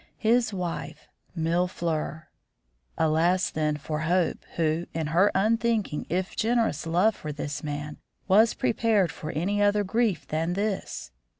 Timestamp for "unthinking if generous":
5.35-6.87